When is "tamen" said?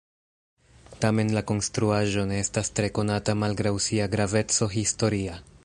1.03-1.33